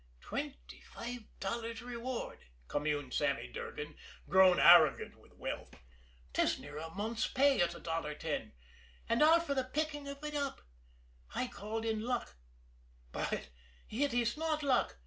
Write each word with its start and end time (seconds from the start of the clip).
"Twenty 0.19 0.81
five 0.81 1.25
dollars 1.39 1.79
reward!" 1.83 2.39
communed 2.67 3.13
Sammy 3.13 3.47
Durgan, 3.49 3.95
grown 4.27 4.59
arrogant 4.59 5.15
with 5.17 5.35
wealth. 5.35 5.75
"'Tis 6.33 6.57
near 6.57 6.79
a 6.79 6.89
month's 6.89 7.27
pay 7.27 7.61
at 7.61 7.75
a 7.75 7.79
dollar 7.79 8.15
ten 8.15 8.53
and 9.07 9.21
all 9.21 9.39
for 9.39 9.53
the 9.53 9.63
picking 9.63 10.07
of 10.07 10.23
it 10.23 10.33
up. 10.33 10.61
I 11.35 11.47
called 11.49 11.85
it 11.85 11.99
luck 11.99 12.35
but 13.11 13.51
it 13.91 14.11
is 14.11 14.35
not 14.37 14.63
luck. 14.63 14.97